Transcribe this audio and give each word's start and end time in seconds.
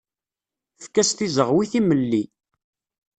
Efk-as 0.79 1.09
tizeɣwi 1.11 1.65
timelli. 1.71 2.23